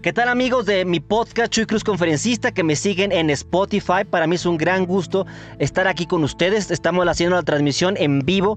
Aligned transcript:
¿Qué 0.00 0.12
tal 0.12 0.28
amigos 0.28 0.64
de 0.64 0.84
mi 0.84 1.00
podcast 1.00 1.52
Chuy 1.52 1.66
Cruz 1.66 1.82
Conferencista 1.82 2.52
que 2.52 2.62
me 2.62 2.76
siguen 2.76 3.10
en 3.10 3.30
Spotify? 3.30 4.04
Para 4.08 4.28
mí 4.28 4.36
es 4.36 4.46
un 4.46 4.56
gran 4.56 4.86
gusto 4.86 5.26
estar 5.58 5.88
aquí 5.88 6.06
con 6.06 6.22
ustedes. 6.22 6.70
Estamos 6.70 7.04
haciendo 7.08 7.34
la 7.34 7.42
transmisión 7.42 7.96
en 7.98 8.20
vivo 8.20 8.56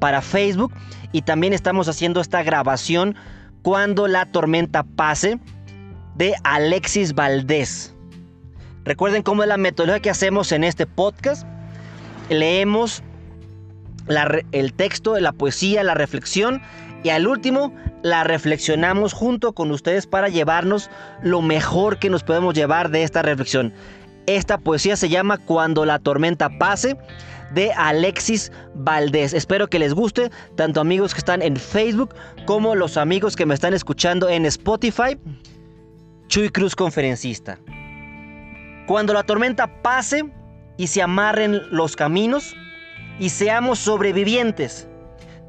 para 0.00 0.20
Facebook 0.20 0.70
y 1.10 1.22
también 1.22 1.54
estamos 1.54 1.88
haciendo 1.88 2.20
esta 2.20 2.42
grabación 2.42 3.16
cuando 3.62 4.06
la 4.06 4.26
tormenta 4.26 4.82
pase 4.82 5.40
de 6.14 6.34
Alexis 6.44 7.14
Valdés. 7.14 7.94
Recuerden 8.84 9.22
cómo 9.22 9.44
es 9.44 9.48
la 9.48 9.56
metodología 9.56 10.02
que 10.02 10.10
hacemos 10.10 10.52
en 10.52 10.62
este 10.62 10.86
podcast. 10.86 11.46
Leemos 12.28 13.02
el 14.52 14.74
texto, 14.74 15.18
la 15.18 15.32
poesía, 15.32 15.84
la 15.84 15.94
reflexión 15.94 16.60
y 17.02 17.10
al 17.10 17.26
último 17.26 17.72
la 18.02 18.24
reflexionamos 18.24 19.12
junto 19.12 19.52
con 19.52 19.70
ustedes 19.70 20.06
para 20.06 20.28
llevarnos 20.28 20.90
lo 21.22 21.42
mejor 21.42 21.98
que 21.98 22.10
nos 22.10 22.22
podemos 22.22 22.54
llevar 22.54 22.90
de 22.90 23.02
esta 23.02 23.22
reflexión. 23.22 23.72
Esta 24.26 24.58
poesía 24.58 24.96
se 24.96 25.08
llama 25.08 25.38
Cuando 25.38 25.84
la 25.84 25.98
tormenta 25.98 26.48
pase 26.58 26.96
de 27.54 27.72
Alexis 27.72 28.52
Valdés. 28.74 29.34
Espero 29.34 29.68
que 29.68 29.78
les 29.78 29.94
guste, 29.94 30.30
tanto 30.56 30.80
amigos 30.80 31.12
que 31.12 31.18
están 31.18 31.42
en 31.42 31.56
Facebook 31.56 32.14
como 32.46 32.74
los 32.74 32.96
amigos 32.96 33.36
que 33.36 33.46
me 33.46 33.54
están 33.54 33.74
escuchando 33.74 34.28
en 34.28 34.46
Spotify. 34.46 35.18
Chuy 36.28 36.50
Cruz 36.50 36.74
Conferencista. 36.74 37.58
Cuando 38.86 39.12
la 39.12 39.22
tormenta 39.22 39.82
pase 39.82 40.24
y 40.76 40.86
se 40.86 41.02
amarren 41.02 41.60
los 41.70 41.94
caminos 41.94 42.54
y 43.18 43.28
seamos 43.28 43.78
sobrevivientes 43.78 44.88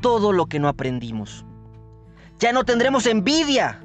todo 0.00 0.32
lo 0.32 0.46
que 0.46 0.58
no 0.58 0.68
aprendimos. 0.68 1.44
Ya 2.38 2.52
no 2.52 2.64
tendremos 2.64 3.06
envidia, 3.06 3.82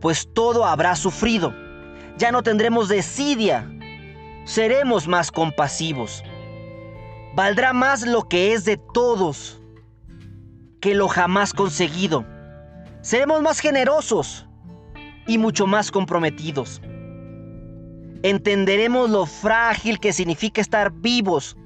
pues 0.00 0.28
todo 0.32 0.64
habrá 0.64 0.96
sufrido. 0.96 1.54
Ya 2.18 2.30
no 2.30 2.42
tendremos 2.42 2.88
desidia, 2.88 3.68
seremos 4.44 5.08
más 5.08 5.30
compasivos. 5.30 6.22
Valdrá 7.34 7.72
más 7.72 8.06
lo 8.06 8.22
que 8.22 8.52
es 8.52 8.64
de 8.64 8.76
todos 8.76 9.60
que 10.80 10.94
lo 10.94 11.08
jamás 11.08 11.52
conseguido. 11.52 12.24
Seremos 13.00 13.42
más 13.42 13.58
generosos 13.58 14.46
y 15.26 15.38
mucho 15.38 15.66
más 15.66 15.90
comprometidos. 15.90 16.80
Entenderemos 18.22 19.10
lo 19.10 19.26
frágil 19.26 19.98
que 19.98 20.12
significa 20.12 20.60
estar 20.60 20.92
vivos. 20.92 21.56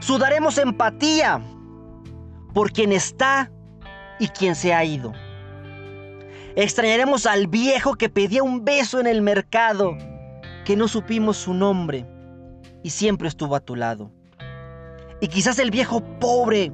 Sudaremos 0.00 0.58
empatía 0.58 1.40
por 2.56 2.72
quien 2.72 2.90
está 2.90 3.50
y 4.18 4.28
quien 4.28 4.54
se 4.54 4.72
ha 4.72 4.82
ido. 4.82 5.12
Extrañaremos 6.54 7.26
al 7.26 7.48
viejo 7.48 7.96
que 7.96 8.08
pedía 8.08 8.42
un 8.42 8.64
beso 8.64 8.98
en 8.98 9.06
el 9.06 9.20
mercado, 9.20 9.94
que 10.64 10.74
no 10.74 10.88
supimos 10.88 11.36
su 11.36 11.52
nombre 11.52 12.06
y 12.82 12.88
siempre 12.88 13.28
estuvo 13.28 13.56
a 13.56 13.60
tu 13.60 13.76
lado. 13.76 14.10
Y 15.20 15.28
quizás 15.28 15.58
el 15.58 15.70
viejo 15.70 16.00
pobre 16.18 16.72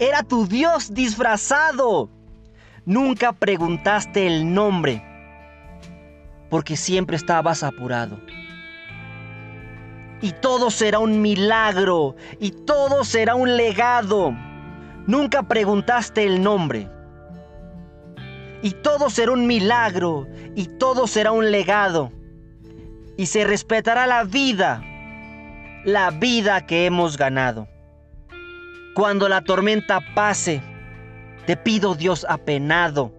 era 0.00 0.24
tu 0.24 0.48
Dios 0.48 0.92
disfrazado. 0.92 2.10
Nunca 2.84 3.32
preguntaste 3.32 4.26
el 4.26 4.52
nombre 4.52 5.00
porque 6.50 6.76
siempre 6.76 7.16
estabas 7.16 7.62
apurado. 7.62 8.18
Y 10.20 10.32
todo 10.32 10.72
será 10.72 10.98
un 10.98 11.22
milagro 11.22 12.16
y 12.40 12.50
todo 12.50 13.04
será 13.04 13.36
un 13.36 13.56
legado 13.56 14.34
Nunca 15.06 15.42
preguntaste 15.42 16.24
el 16.24 16.42
nombre. 16.42 16.88
Y 18.62 18.70
todo 18.70 19.10
será 19.10 19.32
un 19.32 19.46
milagro 19.46 20.26
y 20.54 20.66
todo 20.66 21.06
será 21.06 21.32
un 21.32 21.50
legado. 21.50 22.10
Y 23.16 23.26
se 23.26 23.44
respetará 23.44 24.06
la 24.06 24.24
vida, 24.24 24.82
la 25.84 26.10
vida 26.10 26.64
que 26.66 26.86
hemos 26.86 27.18
ganado. 27.18 27.68
Cuando 28.94 29.28
la 29.28 29.42
tormenta 29.42 30.00
pase, 30.14 30.62
te 31.46 31.56
pido 31.56 31.94
Dios 31.94 32.24
apenado, 32.28 33.12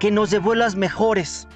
que 0.00 0.10
nos 0.10 0.30
devuelvas 0.30 0.74
mejores, 0.74 1.46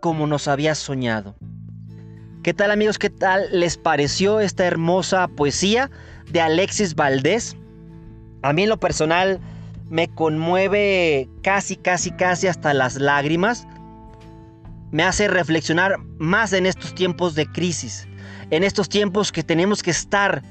como 0.00 0.26
nos 0.26 0.48
habías 0.48 0.78
soñado. 0.78 1.36
¿Qué 2.42 2.54
tal 2.54 2.70
amigos? 2.70 2.98
¿Qué 2.98 3.10
tal 3.10 3.48
les 3.50 3.76
pareció 3.76 4.38
esta 4.38 4.64
hermosa 4.64 5.26
poesía 5.26 5.90
de 6.30 6.40
Alexis 6.40 6.94
Valdés? 6.94 7.56
A 8.42 8.52
mí 8.52 8.62
en 8.62 8.68
lo 8.68 8.78
personal 8.78 9.40
me 9.90 10.06
conmueve 10.06 11.28
casi, 11.42 11.74
casi, 11.74 12.12
casi 12.12 12.46
hasta 12.46 12.72
las 12.74 12.94
lágrimas. 12.94 13.66
Me 14.92 15.02
hace 15.02 15.26
reflexionar 15.26 15.96
más 16.18 16.52
en 16.52 16.66
estos 16.66 16.94
tiempos 16.94 17.34
de 17.34 17.44
crisis, 17.46 18.06
en 18.50 18.62
estos 18.62 18.88
tiempos 18.88 19.32
que 19.32 19.42
tenemos 19.42 19.82
que 19.82 19.90
estar 19.90 20.44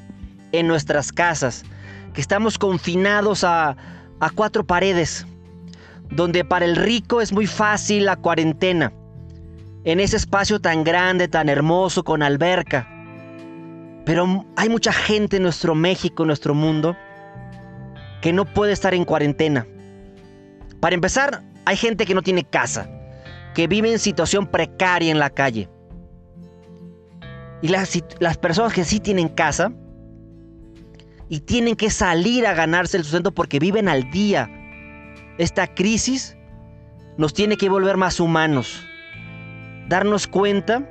en 0.51 0.67
nuestras 0.67 1.13
casas, 1.13 1.63
que 2.13 2.19
estamos 2.19 2.57
confinados 2.57 3.45
a, 3.45 3.77
a 4.19 4.29
cuatro 4.31 4.65
paredes, 4.65 5.25
donde 6.11 6.43
para 6.43 6.65
el 6.65 6.75
rico 6.75 7.21
es 7.21 7.31
muy 7.31 7.47
fácil 7.47 8.05
la 8.05 8.17
cuarentena 8.17 8.91
en 9.87 10.01
ese 10.01 10.17
espacio 10.17 10.59
tan 10.59 10.83
grande, 10.83 11.29
tan 11.29 11.47
hermoso, 11.47 12.03
con 12.03 12.21
alberca. 12.21 12.85
Pero 14.03 14.45
hay 14.57 14.67
mucha 14.67 14.91
gente 14.91 15.37
en 15.37 15.43
nuestro 15.43 15.75
México, 15.75 16.23
en 16.23 16.27
nuestro 16.27 16.53
mundo, 16.53 16.97
que 18.21 18.33
no 18.33 18.43
puede 18.43 18.73
estar 18.73 18.93
en 18.93 19.05
cuarentena. 19.05 19.65
Para 20.81 20.93
empezar, 20.93 21.41
hay 21.63 21.77
gente 21.77 22.05
que 22.05 22.13
no 22.13 22.21
tiene 22.21 22.43
casa, 22.43 22.89
que 23.55 23.67
vive 23.67 23.89
en 23.89 23.99
situación 23.99 24.47
precaria 24.47 25.09
en 25.09 25.19
la 25.19 25.29
calle. 25.29 25.69
Y 27.61 27.69
las, 27.69 27.97
las 28.19 28.37
personas 28.37 28.73
que 28.73 28.83
sí 28.83 28.99
tienen 28.99 29.29
casa 29.29 29.71
y 31.29 31.39
tienen 31.39 31.77
que 31.77 31.91
salir 31.91 32.45
a 32.45 32.53
ganarse 32.53 32.97
el 32.97 33.03
sustento 33.03 33.31
porque 33.31 33.57
viven 33.57 33.87
al 33.87 34.11
día. 34.11 34.51
Esta 35.37 35.73
crisis 35.73 36.35
nos 37.17 37.33
tiene 37.33 37.55
que 37.55 37.69
volver 37.69 37.95
más 37.95 38.19
humanos 38.19 38.86
darnos 39.87 40.27
cuenta 40.27 40.87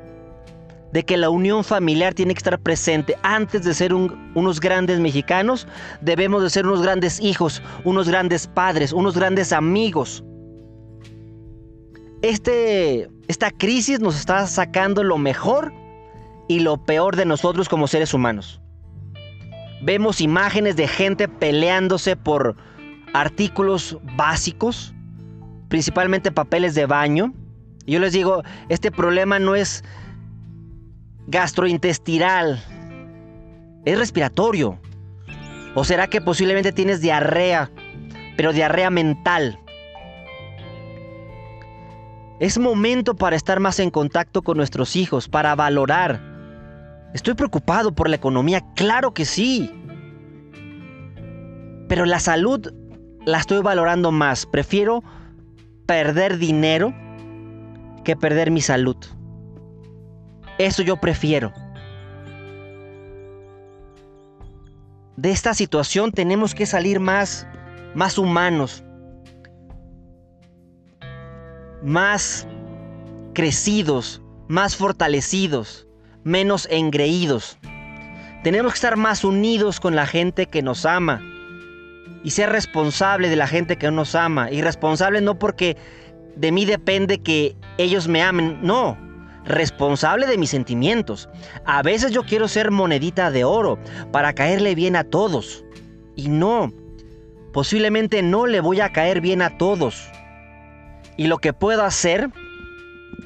de 0.92 1.04
que 1.04 1.16
la 1.16 1.30
unión 1.30 1.64
familiar 1.64 2.14
tiene 2.14 2.34
que 2.34 2.38
estar 2.38 2.58
presente. 2.58 3.16
Antes 3.22 3.64
de 3.64 3.74
ser 3.74 3.92
unos 3.92 4.60
grandes 4.60 5.00
mexicanos, 5.00 5.66
debemos 6.00 6.42
de 6.42 6.50
ser 6.50 6.66
unos 6.66 6.82
grandes 6.82 7.20
hijos, 7.20 7.62
unos 7.84 8.08
grandes 8.08 8.46
padres, 8.46 8.92
unos 8.92 9.16
grandes 9.16 9.52
amigos. 9.52 10.24
Este, 12.22 13.10
esta 13.28 13.50
crisis 13.50 14.00
nos 14.00 14.16
está 14.16 14.46
sacando 14.46 15.04
lo 15.04 15.18
mejor 15.18 15.72
y 16.48 16.60
lo 16.60 16.78
peor 16.84 17.16
de 17.16 17.26
nosotros 17.26 17.68
como 17.68 17.88
seres 17.88 18.14
humanos. 18.14 18.60
Vemos 19.82 20.20
imágenes 20.20 20.76
de 20.76 20.88
gente 20.88 21.28
peleándose 21.28 22.16
por 22.16 22.56
artículos 23.12 23.98
básicos, 24.16 24.94
principalmente 25.68 26.32
papeles 26.32 26.74
de 26.74 26.86
baño, 26.86 27.34
yo 27.92 28.00
les 28.00 28.12
digo, 28.12 28.42
este 28.68 28.90
problema 28.90 29.38
no 29.38 29.54
es 29.54 29.84
gastrointestinal, 31.28 32.62
es 33.84 33.98
respiratorio. 33.98 34.78
¿O 35.74 35.84
será 35.84 36.06
que 36.06 36.20
posiblemente 36.20 36.72
tienes 36.72 37.00
diarrea, 37.00 37.70
pero 38.36 38.52
diarrea 38.52 38.90
mental? 38.90 39.58
Es 42.40 42.58
momento 42.58 43.14
para 43.14 43.36
estar 43.36 43.60
más 43.60 43.78
en 43.78 43.90
contacto 43.90 44.42
con 44.42 44.56
nuestros 44.56 44.96
hijos, 44.96 45.28
para 45.28 45.54
valorar. 45.54 46.20
Estoy 47.14 47.34
preocupado 47.34 47.94
por 47.94 48.08
la 48.08 48.16
economía, 48.16 48.62
claro 48.74 49.14
que 49.14 49.24
sí. 49.24 49.70
Pero 51.88 52.04
la 52.04 52.20
salud 52.20 52.72
la 53.24 53.38
estoy 53.38 53.60
valorando 53.62 54.12
más. 54.12 54.46
Prefiero 54.46 55.02
perder 55.86 56.38
dinero 56.38 56.94
que 58.06 58.14
perder 58.14 58.52
mi 58.52 58.60
salud. 58.60 58.96
Eso 60.58 60.82
yo 60.82 60.96
prefiero. 60.96 61.52
De 65.16 65.32
esta 65.32 65.54
situación 65.54 66.12
tenemos 66.12 66.54
que 66.54 66.66
salir 66.66 67.00
más, 67.00 67.48
más 67.94 68.16
humanos. 68.16 68.84
más 71.82 72.48
crecidos, 73.32 74.20
más 74.48 74.76
fortalecidos, 74.76 75.86
menos 76.24 76.66
engreídos. 76.70 77.58
Tenemos 78.42 78.72
que 78.72 78.76
estar 78.76 78.96
más 78.96 79.24
unidos 79.24 79.78
con 79.78 79.94
la 79.94 80.06
gente 80.06 80.46
que 80.46 80.62
nos 80.62 80.84
ama 80.86 81.22
y 82.24 82.30
ser 82.30 82.50
responsable 82.50 83.28
de 83.28 83.36
la 83.36 83.46
gente 83.46 83.76
que 83.76 83.90
nos 83.90 84.16
ama. 84.16 84.50
Y 84.50 84.62
responsable 84.62 85.20
no 85.20 85.38
porque 85.38 85.76
de 86.34 86.50
mí 86.50 86.64
depende 86.64 87.18
que 87.18 87.56
ellos 87.78 88.08
me 88.08 88.22
amen, 88.22 88.58
no. 88.62 88.98
Responsable 89.44 90.26
de 90.26 90.38
mis 90.38 90.50
sentimientos. 90.50 91.28
A 91.64 91.82
veces 91.82 92.10
yo 92.10 92.24
quiero 92.24 92.48
ser 92.48 92.70
monedita 92.70 93.30
de 93.30 93.44
oro 93.44 93.78
para 94.12 94.32
caerle 94.32 94.74
bien 94.74 94.96
a 94.96 95.04
todos. 95.04 95.64
Y 96.16 96.28
no, 96.28 96.72
posiblemente 97.52 98.22
no 98.22 98.46
le 98.46 98.60
voy 98.60 98.80
a 98.80 98.92
caer 98.92 99.20
bien 99.20 99.42
a 99.42 99.56
todos. 99.56 100.10
Y 101.16 101.28
lo 101.28 101.38
que 101.38 101.52
puedo 101.52 101.84
hacer 101.84 102.30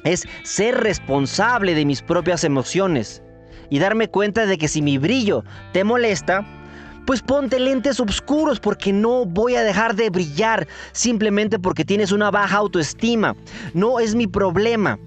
es 0.03 0.27
ser 0.43 0.77
responsable 0.77 1.73
de 1.73 1.85
mis 1.85 2.01
propias 2.01 2.43
emociones 2.43 3.23
y 3.69 3.79
darme 3.79 4.09
cuenta 4.09 4.45
de 4.45 4.57
que 4.57 4.67
si 4.67 4.81
mi 4.81 4.97
brillo 4.97 5.43
te 5.71 5.83
molesta, 5.83 6.45
pues 7.05 7.21
ponte 7.21 7.59
lentes 7.59 7.99
oscuros 7.99 8.59
porque 8.59 8.93
no 8.93 9.25
voy 9.25 9.55
a 9.55 9.63
dejar 9.63 9.95
de 9.95 10.09
brillar 10.09 10.67
simplemente 10.91 11.59
porque 11.59 11.85
tienes 11.85 12.11
una 12.11 12.31
baja 12.31 12.57
autoestima. 12.57 13.35
No 13.73 13.99
es 13.99 14.15
mi 14.15 14.27
problema. 14.27 14.99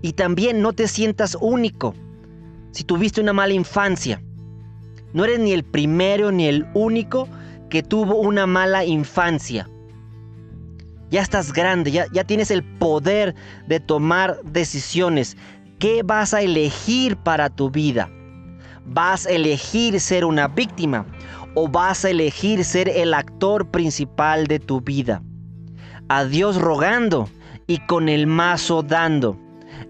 Y 0.00 0.12
también 0.12 0.62
no 0.62 0.72
te 0.72 0.86
sientas 0.86 1.36
único 1.40 1.94
si 2.70 2.84
tuviste 2.84 3.20
una 3.20 3.32
mala 3.32 3.54
infancia. 3.54 4.22
No 5.12 5.24
eres 5.24 5.40
ni 5.40 5.52
el 5.52 5.64
primero 5.64 6.30
ni 6.30 6.46
el 6.46 6.66
único 6.74 7.28
que 7.70 7.82
tuvo 7.82 8.16
una 8.16 8.46
mala 8.46 8.84
infancia. 8.84 9.68
Ya 11.10 11.22
estás 11.22 11.52
grande, 11.52 11.90
ya, 11.90 12.06
ya 12.12 12.24
tienes 12.24 12.50
el 12.50 12.62
poder 12.62 13.34
de 13.66 13.80
tomar 13.80 14.40
decisiones. 14.44 15.36
¿Qué 15.78 16.02
vas 16.04 16.34
a 16.34 16.42
elegir 16.42 17.16
para 17.16 17.48
tu 17.48 17.70
vida? 17.70 18.10
¿Vas 18.90 19.26
a 19.26 19.30
elegir 19.30 20.00
ser 20.00 20.24
una 20.24 20.48
víctima 20.48 21.04
o 21.54 21.68
vas 21.68 22.04
a 22.04 22.10
elegir 22.10 22.64
ser 22.64 22.88
el 22.88 23.12
actor 23.12 23.70
principal 23.70 24.46
de 24.46 24.58
tu 24.58 24.80
vida? 24.80 25.22
A 26.08 26.24
Dios 26.24 26.56
rogando 26.56 27.28
y 27.66 27.78
con 27.86 28.08
el 28.08 28.26
mazo 28.26 28.82
dando. 28.82 29.38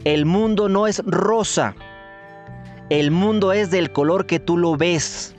El 0.05 0.27
mundo 0.27 0.69
no 0.69 0.89
es 0.89 1.01
rosa. 1.07 1.77
El 2.91 3.13
mundo 3.13 3.53
es 3.53 3.71
del 3.71 3.93
color 3.93 4.27
que 4.27 4.41
tú 4.41 4.57
lo 4.57 4.77
ves. 4.77 5.35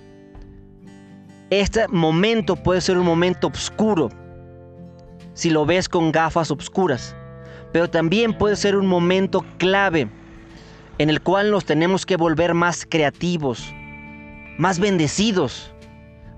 Este 1.50 1.86
momento 1.90 2.56
puede 2.56 2.80
ser 2.80 2.98
un 2.98 3.06
momento 3.06 3.48
oscuro 3.48 4.10
si 5.34 5.50
lo 5.50 5.66
ves 5.66 5.90
con 5.90 6.12
gafas 6.12 6.52
oscuras, 6.52 7.16
pero 7.74 7.90
también 7.90 8.38
puede 8.38 8.56
ser 8.56 8.76
un 8.76 8.88
momento 8.88 9.44
clave 9.58 10.10
en 11.00 11.10
el 11.10 11.22
cual 11.22 11.50
nos 11.50 11.66
tenemos 11.66 12.06
que 12.06 12.18
volver 12.18 12.54
más 12.54 12.86
creativos, 12.88 13.74
más 14.60 14.80
bendecidos. 14.80 15.74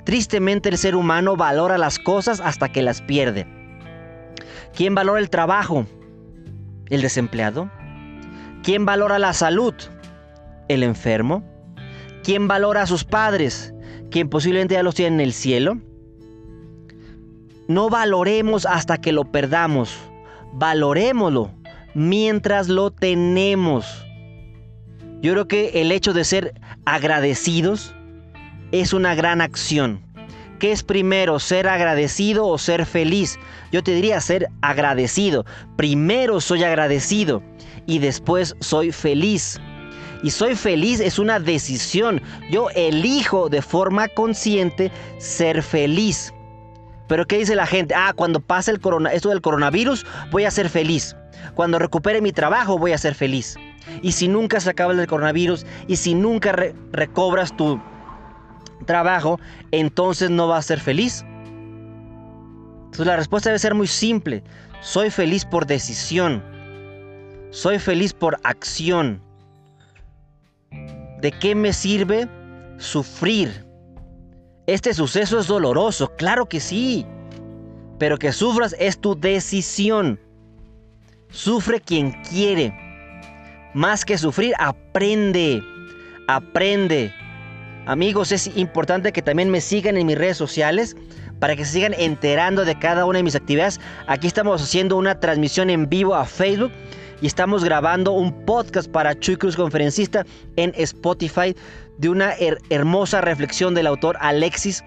Tristemente 0.06 0.70
el 0.70 0.78
ser 0.78 0.96
humano 0.96 1.36
valora 1.36 1.78
las 1.78 2.00
cosas 2.00 2.40
hasta 2.40 2.70
que 2.70 2.82
las 2.82 3.02
pierde. 3.02 3.46
¿Quién 4.74 4.96
valora 4.96 5.20
el 5.20 5.30
trabajo? 5.30 5.86
¿El 6.90 7.02
desempleado? 7.02 7.70
¿Quién 8.64 8.86
valora 8.86 9.20
la 9.20 9.34
salud? 9.34 9.74
¿El 10.70 10.84
enfermo? 10.84 11.44
¿Quién 12.24 12.48
valora 12.48 12.84
a 12.84 12.88
sus 12.88 13.04
padres? 13.04 13.74
quien 14.12 14.30
posiblemente 14.30 14.76
ya 14.76 14.84
los 14.84 14.94
tiene 14.94 15.16
en 15.16 15.22
el 15.22 15.34
cielo. 15.34 15.80
No 17.68 17.90
valoremos 17.90 18.66
hasta 18.66 19.00
que 19.00 19.14
lo 19.14 19.24
perdamos. 19.32 19.98
Valorémoslo 20.54 21.52
mientras 21.96 22.68
lo 22.68 22.92
tenemos. 22.92 24.06
Yo 25.22 25.34
creo 25.34 25.48
que 25.48 25.82
el 25.82 25.92
hecho 25.92 26.14
de 26.14 26.24
ser 26.24 26.54
agradecidos 26.86 27.94
es 28.72 28.92
una 28.92 29.14
gran 29.14 29.42
acción. 29.42 30.02
¿Qué 30.60 30.72
es 30.72 30.84
primero, 30.84 31.40
ser 31.40 31.68
agradecido 31.68 32.48
o 32.48 32.58
ser 32.58 32.86
feliz? 32.86 33.38
Yo 33.72 33.84
te 33.84 33.94
diría 33.94 34.20
ser 34.22 34.48
agradecido. 34.62 35.46
Primero 35.76 36.42
soy 36.42 36.64
agradecido 36.64 37.44
y 37.86 38.00
después 38.00 38.56
soy 38.60 38.92
feliz. 38.92 39.60
Y 40.24 40.32
soy 40.32 40.56
feliz 40.56 41.00
es 41.00 41.20
una 41.20 41.40
decisión. 41.40 42.22
Yo 42.50 42.70
elijo 42.76 43.50
de 43.50 43.62
forma 43.62 44.08
consciente 44.08 44.92
ser 45.18 45.62
feliz. 45.62 46.34
Pero 47.08 47.28
¿qué 47.28 47.38
dice 47.40 47.56
la 47.56 47.68
gente? 47.68 47.94
Ah, 47.96 48.14
cuando 48.16 48.40
pase 48.40 48.72
el 48.72 48.80
corona, 48.80 49.14
esto 49.14 49.30
del 49.30 49.42
coronavirus, 49.42 50.06
voy 50.32 50.46
a 50.46 50.52
ser 50.52 50.70
feliz. 50.70 51.16
Cuando 51.56 51.78
recupere 51.80 52.22
mi 52.22 52.32
trabajo, 52.32 52.78
voy 52.78 52.94
a 52.94 52.98
ser 52.98 53.16
feliz. 53.16 53.58
Y 54.02 54.12
si 54.12 54.28
nunca 54.28 54.60
se 54.60 54.70
acaba 54.70 54.94
el 54.94 55.08
coronavirus 55.08 55.66
y 55.88 55.96
si 55.96 56.14
nunca 56.14 56.52
recobras 56.92 57.56
tu 57.56 57.80
trabajo, 58.86 59.40
entonces 59.72 60.30
no 60.30 60.48
vas 60.48 60.60
a 60.60 60.68
ser 60.70 60.80
feliz. 60.80 61.26
Entonces 62.86 63.06
la 63.06 63.16
respuesta 63.16 63.50
debe 63.50 63.60
ser 63.60 63.74
muy 63.74 63.88
simple. 63.88 64.44
Soy 64.82 65.10
feliz 65.10 65.46
por 65.46 65.66
decisión. 65.66 66.44
Soy 67.52 67.80
feliz 67.80 68.14
por 68.14 68.40
acción. 68.44 69.22
¿De 71.22 71.32
qué 71.32 71.56
me 71.56 71.74
sirve 71.74 72.28
sufrir? 72.78 73.66
Este 74.68 74.94
suceso 74.94 75.40
es 75.40 75.48
doloroso, 75.48 76.16
claro 76.16 76.48
que 76.48 76.60
sí. 76.60 77.06
Pero 78.00 78.18
que 78.18 78.32
sufras 78.32 78.76
es 78.80 79.00
tu 79.00 79.20
decisión. 79.20 80.20
Sufre 81.30 81.80
quien 81.80 82.12
quiere. 82.24 82.74
Más 83.74 84.04
que 84.04 84.18
sufrir, 84.18 84.54
aprende. 84.60 85.64
Aprende. 86.28 87.14
Amigos, 87.86 88.32
es 88.32 88.56
importante 88.58 89.12
que 89.12 89.22
también 89.22 89.50
me 89.50 89.62
sigan 89.62 89.98
en 89.98 90.08
mis 90.08 90.18
redes 90.18 90.38
sociales 90.38 90.96
para 91.40 91.56
que 91.56 91.66
se 91.66 91.74
sigan 91.74 91.96
enterando 91.98 92.66
de 92.66 92.78
cada 92.78 93.06
una 93.06 93.18
de 93.18 93.24
mis 93.24 93.36
actividades. 93.36 93.80
Aquí 94.08 94.28
estamos 94.28 94.62
haciendo 94.62 94.98
una 94.98 95.20
transmisión 95.20 95.70
en 95.70 95.90
vivo 95.90 96.14
a 96.14 96.26
Facebook 96.26 96.72
y 97.22 97.28
estamos 97.28 97.64
grabando 97.64 98.12
un 98.12 98.46
podcast 98.46 98.90
para 98.92 99.18
Chuy 99.18 99.38
Cruz 99.38 99.56
Conferencista 99.56 100.26
en 100.58 100.74
Spotify 100.76 101.56
de 101.98 102.10
una 102.10 102.34
hermosa 102.70 103.22
reflexión 103.22 103.74
del 103.74 103.88
autor 103.88 104.18
Alexis 104.20 104.84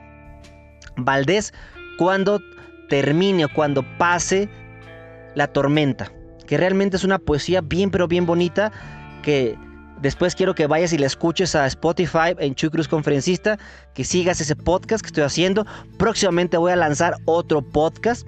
Valdés 0.97 1.53
cuando 1.99 2.41
termine, 2.89 3.49
cuando 3.49 3.85
pase 3.99 4.49
la 5.35 5.49
tormenta, 5.49 6.13
que 6.47 6.57
realmente 6.57 6.97
es 6.97 7.05
una 7.05 7.19
poesía 7.19 7.61
bien 7.61 7.91
pero 7.91 8.09
bien 8.09 8.27
bonita 8.27 8.73
que 9.23 9.57
después 10.01 10.35
quiero 10.35 10.55
que 10.55 10.67
vayas 10.67 10.93
y 10.93 10.99
la 10.99 11.07
escuches 11.07 11.55
a 11.55 11.67
Spotify 11.67 12.35
en 12.39 12.55
Chuy 12.55 12.71
Cruz 12.71 12.89
Conferencista, 12.89 13.59
que 13.95 14.05
sigas 14.05 14.41
ese 14.41 14.55
podcast 14.55 15.03
que 15.03 15.09
estoy 15.09 15.25
haciendo. 15.25 15.67
Próximamente 15.97 16.57
voy 16.57 16.73
a 16.73 16.77
lanzar 16.77 17.17
otro 17.25 17.63
podcast 17.63 18.27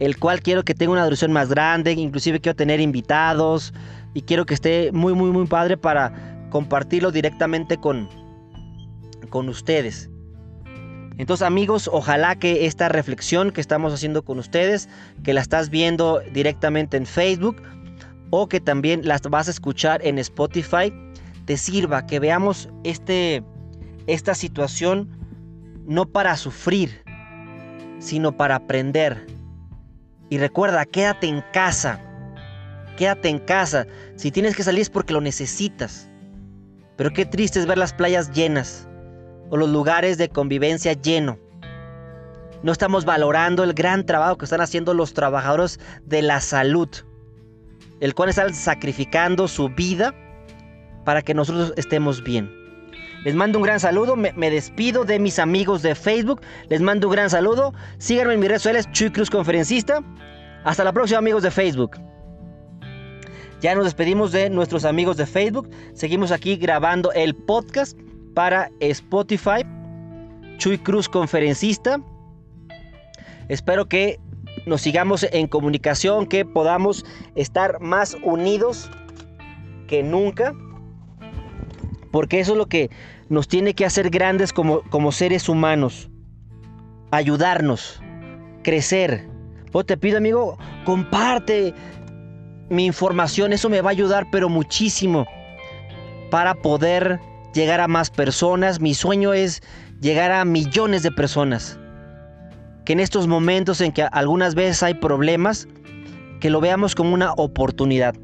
el 0.00 0.18
cual 0.18 0.42
quiero 0.42 0.64
que 0.64 0.74
tenga 0.74 0.92
una 0.92 1.04
duración 1.04 1.32
más 1.32 1.48
grande, 1.48 1.92
inclusive 1.92 2.40
quiero 2.40 2.56
tener 2.56 2.80
invitados 2.80 3.72
y 4.12 4.22
quiero 4.22 4.44
que 4.46 4.54
esté 4.54 4.92
muy, 4.92 5.14
muy, 5.14 5.30
muy 5.30 5.46
padre 5.46 5.76
para 5.76 6.12
compartirlo 6.50 7.10
directamente 7.10 7.78
con, 7.78 8.08
con 9.30 9.48
ustedes. 9.48 10.10
Entonces 11.18 11.46
amigos, 11.46 11.88
ojalá 11.92 12.36
que 12.36 12.66
esta 12.66 12.88
reflexión 12.88 13.52
que 13.52 13.60
estamos 13.60 13.92
haciendo 13.92 14.24
con 14.24 14.38
ustedes, 14.38 14.88
que 15.22 15.32
la 15.32 15.40
estás 15.40 15.70
viendo 15.70 16.20
directamente 16.32 16.96
en 16.96 17.06
Facebook 17.06 17.62
o 18.30 18.48
que 18.48 18.60
también 18.60 19.06
las 19.06 19.22
vas 19.22 19.48
a 19.48 19.52
escuchar 19.52 20.04
en 20.04 20.18
Spotify, 20.18 20.92
te 21.44 21.56
sirva, 21.56 22.06
que 22.06 22.18
veamos 22.18 22.68
este, 22.82 23.44
esta 24.06 24.34
situación 24.34 25.08
no 25.86 26.06
para 26.06 26.36
sufrir, 26.36 27.02
sino 28.00 28.36
para 28.36 28.56
aprender, 28.56 29.26
y 30.30 30.38
recuerda, 30.38 30.84
quédate 30.84 31.28
en 31.28 31.44
casa. 31.52 32.00
Quédate 32.96 33.28
en 33.28 33.38
casa. 33.38 33.86
Si 34.16 34.30
tienes 34.30 34.56
que 34.56 34.62
salir 34.62 34.80
es 34.80 34.90
porque 34.90 35.12
lo 35.12 35.20
necesitas. 35.20 36.10
Pero 36.96 37.10
qué 37.12 37.26
triste 37.26 37.60
es 37.60 37.66
ver 37.66 37.78
las 37.78 37.92
playas 37.92 38.32
llenas 38.32 38.88
o 39.54 39.56
los 39.56 39.70
lugares 39.70 40.18
de 40.18 40.28
convivencia 40.28 40.94
llenos. 40.94 41.36
No 42.64 42.72
estamos 42.72 43.04
valorando 43.04 43.62
el 43.62 43.72
gran 43.72 44.04
trabajo 44.04 44.36
que 44.36 44.46
están 44.46 44.60
haciendo 44.60 44.94
los 44.94 45.14
trabajadores 45.14 45.78
de 46.04 46.22
la 46.22 46.40
salud, 46.40 46.88
el 48.00 48.16
cual 48.16 48.30
están 48.30 48.52
sacrificando 48.52 49.46
su 49.46 49.68
vida 49.68 50.12
para 51.04 51.22
que 51.22 51.34
nosotros 51.34 51.72
estemos 51.76 52.24
bien. 52.24 52.50
Les 53.22 53.36
mando 53.36 53.60
un 53.60 53.64
gran 53.64 53.78
saludo, 53.78 54.16
me, 54.16 54.32
despido 54.50 55.04
de 55.04 55.20
mis 55.20 55.38
amigos 55.38 55.82
de 55.82 55.94
Facebook, 55.94 56.40
les 56.68 56.80
mando 56.80 57.06
un 57.06 57.12
gran 57.12 57.30
saludo, 57.30 57.74
síganme 57.98 58.34
en 58.34 58.40
mis 58.40 58.48
redes 58.48 58.62
sociales, 58.62 58.90
Chuy 58.90 59.12
Cruz 59.12 59.30
Conferencista. 59.30 60.02
Hasta 60.64 60.82
la 60.82 60.92
próxima 60.92 61.20
amigos 61.20 61.44
de 61.44 61.52
Facebook. 61.52 61.92
Ya 63.60 63.76
nos 63.76 63.84
despedimos 63.84 64.32
de 64.32 64.50
nuestros 64.50 64.84
amigos 64.84 65.16
de 65.16 65.26
Facebook, 65.26 65.70
seguimos 65.92 66.32
aquí 66.32 66.56
grabando 66.56 67.12
el 67.12 67.36
podcast 67.36 67.96
para 68.34 68.70
Spotify, 68.80 69.64
Chuy 70.58 70.78
Cruz 70.78 71.08
Conferencista. 71.08 72.00
Espero 73.48 73.86
que 73.86 74.18
nos 74.66 74.80
sigamos 74.80 75.26
en 75.32 75.46
comunicación, 75.46 76.26
que 76.26 76.44
podamos 76.44 77.04
estar 77.34 77.80
más 77.80 78.16
unidos 78.22 78.90
que 79.86 80.02
nunca, 80.02 80.54
porque 82.10 82.40
eso 82.40 82.52
es 82.52 82.58
lo 82.58 82.66
que 82.66 82.90
nos 83.28 83.48
tiene 83.48 83.74
que 83.74 83.84
hacer 83.84 84.10
grandes 84.10 84.52
como, 84.52 84.82
como 84.90 85.12
seres 85.12 85.48
humanos, 85.48 86.10
ayudarnos, 87.10 88.00
crecer. 88.62 89.28
Pues 89.72 89.86
te 89.86 89.96
pido, 89.96 90.18
amigo, 90.18 90.58
comparte 90.84 91.74
mi 92.70 92.86
información, 92.86 93.52
eso 93.52 93.68
me 93.68 93.80
va 93.80 93.90
a 93.90 93.92
ayudar, 93.92 94.26
pero 94.30 94.48
muchísimo, 94.48 95.26
para 96.30 96.54
poder 96.54 97.20
llegar 97.54 97.80
a 97.80 97.88
más 97.88 98.10
personas. 98.10 98.80
Mi 98.80 98.92
sueño 98.94 99.32
es 99.32 99.62
llegar 100.00 100.30
a 100.32 100.44
millones 100.44 101.02
de 101.02 101.10
personas. 101.10 101.78
Que 102.84 102.92
en 102.92 103.00
estos 103.00 103.26
momentos 103.26 103.80
en 103.80 103.92
que 103.92 104.02
algunas 104.02 104.54
veces 104.54 104.82
hay 104.82 104.94
problemas, 104.94 105.66
que 106.40 106.50
lo 106.50 106.60
veamos 106.60 106.94
como 106.94 107.14
una 107.14 107.32
oportunidad. 107.32 108.14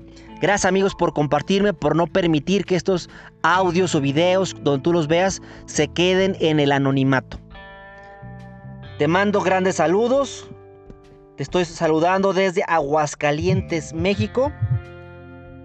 Gracias 0.40 0.66
amigos 0.66 0.94
por 0.94 1.12
compartirme, 1.12 1.72
por 1.72 1.96
no 1.96 2.06
permitir 2.06 2.64
que 2.64 2.76
estos 2.76 3.08
audios 3.42 3.94
o 3.94 4.00
videos 4.00 4.54
donde 4.62 4.82
tú 4.82 4.92
los 4.92 5.06
veas 5.06 5.40
se 5.66 5.88
queden 5.88 6.37
en 6.40 6.60
el 6.60 6.72
anonimato. 6.72 7.38
Te 8.99 9.08
mando 9.08 9.40
grandes 9.40 9.76
saludos. 9.76 10.49
Te 11.37 11.42
estoy 11.42 11.64
saludando 11.64 12.34
desde 12.34 12.62
Aguascalientes, 12.66 13.94
México. 13.94 14.52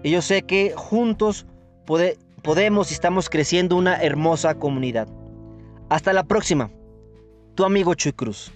Y 0.02 0.10
yo 0.10 0.22
sé 0.22 0.42
que 0.42 0.72
juntos 0.74 1.46
podemos 2.46 2.92
y 2.92 2.94
estamos 2.94 3.28
creciendo 3.28 3.74
una 3.74 3.96
hermosa 3.96 4.54
comunidad. 4.54 5.08
Hasta 5.90 6.12
la 6.12 6.22
próxima. 6.22 6.70
Tu 7.56 7.64
amigo 7.64 7.92
Chuy 7.94 8.12
Cruz. 8.12 8.52